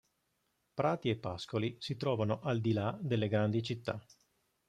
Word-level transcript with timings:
Prati 0.73 1.09
e 1.09 1.15
pascoli 1.15 1.75
si 1.79 1.95
trovano 1.95 2.39
al 2.39 2.59
di 2.59 2.73
là 2.73 2.97
delle 2.99 3.27
grandi 3.27 3.61
città. 3.61 4.03